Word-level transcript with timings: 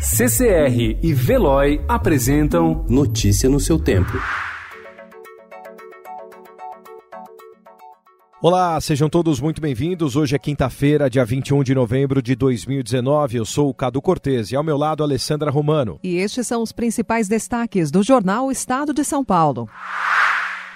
CCR 0.00 0.98
e 1.02 1.12
Veloy 1.12 1.78
apresentam 1.86 2.86
Notícia 2.88 3.50
no 3.50 3.60
seu 3.60 3.78
tempo. 3.78 4.12
Olá, 8.40 8.80
sejam 8.80 9.10
todos 9.10 9.38
muito 9.42 9.60
bem-vindos. 9.60 10.16
Hoje 10.16 10.34
é 10.34 10.38
quinta-feira, 10.38 11.10
dia 11.10 11.22
21 11.22 11.62
de 11.62 11.74
novembro 11.74 12.22
de 12.22 12.34
2019. 12.34 13.36
Eu 13.36 13.44
sou 13.44 13.68
o 13.68 13.74
Cado 13.74 14.00
Cortez 14.00 14.50
e 14.50 14.56
ao 14.56 14.64
meu 14.64 14.78
lado 14.78 15.02
Alessandra 15.02 15.50
Romano. 15.50 16.00
E 16.02 16.16
estes 16.16 16.46
são 16.46 16.62
os 16.62 16.72
principais 16.72 17.28
destaques 17.28 17.90
do 17.90 18.02
jornal 18.02 18.50
Estado 18.50 18.94
de 18.94 19.04
São 19.04 19.22
Paulo. 19.22 19.68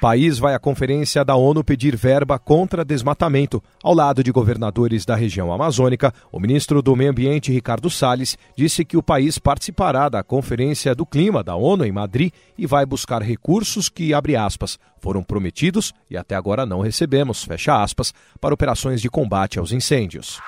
País 0.00 0.38
vai 0.38 0.54
à 0.54 0.60
conferência 0.60 1.24
da 1.24 1.34
ONU 1.34 1.64
pedir 1.64 1.96
verba 1.96 2.38
contra 2.38 2.84
desmatamento. 2.84 3.60
Ao 3.82 3.92
lado 3.92 4.22
de 4.22 4.30
governadores 4.30 5.04
da 5.04 5.16
região 5.16 5.52
amazônica, 5.52 6.14
o 6.30 6.38
ministro 6.38 6.80
do 6.80 6.94
Meio 6.94 7.10
Ambiente, 7.10 7.50
Ricardo 7.50 7.90
Salles, 7.90 8.38
disse 8.56 8.84
que 8.84 8.96
o 8.96 9.02
país 9.02 9.40
participará 9.40 10.08
da 10.08 10.22
Conferência 10.22 10.94
do 10.94 11.04
Clima 11.04 11.42
da 11.42 11.56
ONU 11.56 11.84
em 11.84 11.90
Madrid 11.90 12.32
e 12.56 12.64
vai 12.64 12.86
buscar 12.86 13.22
recursos 13.22 13.88
que, 13.88 14.14
abre 14.14 14.36
aspas, 14.36 14.78
foram 15.00 15.20
prometidos 15.20 15.92
e 16.08 16.16
até 16.16 16.36
agora 16.36 16.64
não 16.64 16.80
recebemos, 16.80 17.42
fecha 17.42 17.82
aspas, 17.82 18.14
para 18.40 18.54
operações 18.54 19.02
de 19.02 19.10
combate 19.10 19.58
aos 19.58 19.72
incêndios. 19.72 20.40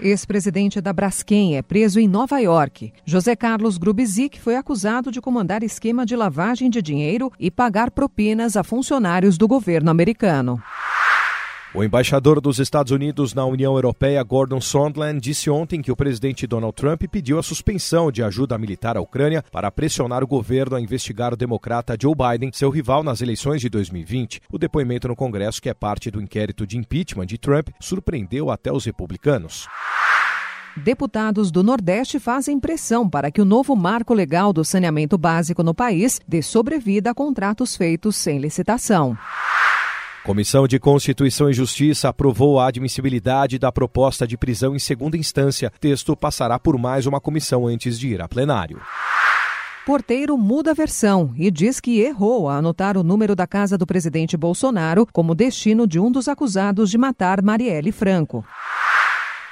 Ex-presidente 0.00 0.80
da 0.80 0.92
Braskem 0.92 1.56
é 1.56 1.62
preso 1.62 1.98
em 1.98 2.06
Nova 2.06 2.38
York. 2.38 2.92
José 3.04 3.34
Carlos 3.34 3.78
Grubizic 3.78 4.40
foi 4.40 4.54
acusado 4.54 5.10
de 5.10 5.20
comandar 5.20 5.62
esquema 5.64 6.06
de 6.06 6.14
lavagem 6.14 6.70
de 6.70 6.80
dinheiro 6.80 7.32
e 7.38 7.50
pagar 7.50 7.90
propinas 7.90 8.56
a 8.56 8.62
funcionários 8.62 9.36
do 9.36 9.48
governo 9.48 9.90
americano. 9.90 10.62
O 11.74 11.84
embaixador 11.84 12.40
dos 12.40 12.58
Estados 12.58 12.92
Unidos 12.92 13.34
na 13.34 13.44
União 13.44 13.74
Europeia, 13.74 14.22
Gordon 14.22 14.58
Sondland, 14.58 15.20
disse 15.20 15.50
ontem 15.50 15.82
que 15.82 15.92
o 15.92 15.96
presidente 15.96 16.46
Donald 16.46 16.74
Trump 16.74 17.02
pediu 17.10 17.38
a 17.38 17.42
suspensão 17.42 18.10
de 18.10 18.22
ajuda 18.22 18.56
militar 18.56 18.96
à 18.96 19.02
Ucrânia 19.02 19.44
para 19.52 19.70
pressionar 19.70 20.24
o 20.24 20.26
governo 20.26 20.76
a 20.76 20.80
investigar 20.80 21.34
o 21.34 21.36
democrata 21.36 21.94
Joe 22.00 22.14
Biden, 22.14 22.50
seu 22.54 22.70
rival 22.70 23.02
nas 23.04 23.20
eleições 23.20 23.60
de 23.60 23.68
2020. 23.68 24.40
O 24.50 24.56
depoimento 24.58 25.08
no 25.08 25.14
Congresso, 25.14 25.60
que 25.60 25.68
é 25.68 25.74
parte 25.74 26.10
do 26.10 26.22
inquérito 26.22 26.66
de 26.66 26.78
impeachment 26.78 27.26
de 27.26 27.36
Trump, 27.36 27.68
surpreendeu 27.78 28.50
até 28.50 28.72
os 28.72 28.86
republicanos. 28.86 29.66
Deputados 30.74 31.50
do 31.50 31.62
Nordeste 31.62 32.18
fazem 32.18 32.58
pressão 32.58 33.10
para 33.10 33.30
que 33.30 33.42
o 33.42 33.44
novo 33.44 33.76
marco 33.76 34.14
legal 34.14 34.54
do 34.54 34.64
saneamento 34.64 35.18
básico 35.18 35.62
no 35.62 35.74
país 35.74 36.18
dê 36.26 36.40
sobrevida 36.40 37.10
a 37.10 37.14
contratos 37.14 37.76
feitos 37.76 38.16
sem 38.16 38.38
licitação. 38.38 39.18
Comissão 40.28 40.68
de 40.68 40.78
Constituição 40.78 41.48
e 41.48 41.54
Justiça 41.54 42.10
aprovou 42.10 42.60
a 42.60 42.68
admissibilidade 42.68 43.58
da 43.58 43.72
proposta 43.72 44.26
de 44.26 44.36
prisão 44.36 44.76
em 44.76 44.78
segunda 44.78 45.16
instância. 45.16 45.72
Texto 45.80 46.14
passará 46.14 46.58
por 46.58 46.76
mais 46.76 47.06
uma 47.06 47.18
comissão 47.18 47.66
antes 47.66 47.98
de 47.98 48.08
ir 48.08 48.20
a 48.20 48.28
plenário. 48.28 48.78
Porteiro 49.86 50.36
muda 50.36 50.72
a 50.72 50.74
versão 50.74 51.32
e 51.34 51.50
diz 51.50 51.80
que 51.80 52.00
errou 52.00 52.46
a 52.46 52.56
anotar 52.56 52.98
o 52.98 53.02
número 53.02 53.34
da 53.34 53.46
casa 53.46 53.78
do 53.78 53.86
presidente 53.86 54.36
Bolsonaro 54.36 55.06
como 55.10 55.34
destino 55.34 55.86
de 55.86 55.98
um 55.98 56.12
dos 56.12 56.28
acusados 56.28 56.90
de 56.90 56.98
matar 56.98 57.40
Marielle 57.40 57.90
Franco. 57.90 58.44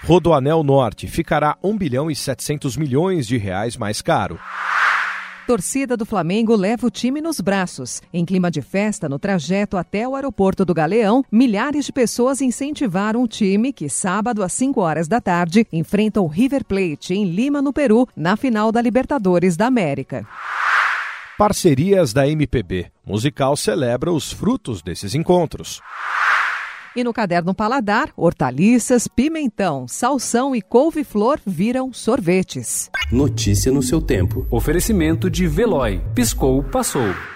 Rodoanel 0.04 0.62
Norte 0.62 1.06
ficará 1.06 1.56
1 1.62 1.78
bilhão 1.78 2.10
e 2.10 2.14
700 2.14 2.76
milhões 2.76 3.26
de 3.26 3.38
reais 3.38 3.78
mais 3.78 4.02
caro. 4.02 4.38
Torcida 5.46 5.96
do 5.96 6.04
Flamengo 6.04 6.56
leva 6.56 6.88
o 6.88 6.90
time 6.90 7.20
nos 7.20 7.40
braços. 7.40 8.02
Em 8.12 8.24
clima 8.24 8.50
de 8.50 8.60
festa, 8.60 9.08
no 9.08 9.16
trajeto 9.16 9.76
até 9.76 10.06
o 10.06 10.16
aeroporto 10.16 10.64
do 10.64 10.74
Galeão, 10.74 11.24
milhares 11.30 11.86
de 11.86 11.92
pessoas 11.92 12.40
incentivaram 12.40 13.22
o 13.22 13.28
time 13.28 13.72
que, 13.72 13.88
sábado 13.88 14.42
às 14.42 14.52
5 14.52 14.80
horas 14.80 15.06
da 15.06 15.20
tarde, 15.20 15.64
enfrenta 15.72 16.20
o 16.20 16.26
River 16.26 16.64
Plate 16.64 17.14
em 17.14 17.24
Lima, 17.24 17.62
no 17.62 17.72
Peru, 17.72 18.08
na 18.16 18.36
final 18.36 18.72
da 18.72 18.82
Libertadores 18.82 19.56
da 19.56 19.66
América. 19.66 20.26
Parcerias 21.38 22.12
da 22.12 22.26
MPB. 22.26 22.90
Musical 23.04 23.56
celebra 23.56 24.10
os 24.10 24.32
frutos 24.32 24.82
desses 24.82 25.14
encontros. 25.14 25.80
E 26.96 27.04
no 27.04 27.12
caderno 27.12 27.54
paladar, 27.54 28.08
hortaliças, 28.16 29.06
pimentão, 29.06 29.86
salsão 29.86 30.56
e 30.56 30.62
couve-flor 30.62 31.38
viram 31.44 31.92
sorvetes. 31.92 32.90
Notícia 33.12 33.70
no 33.70 33.82
seu 33.82 34.00
tempo. 34.00 34.46
Oferecimento 34.50 35.28
de 35.28 35.46
Veloy. 35.46 36.00
Piscou, 36.14 36.62
passou. 36.62 37.35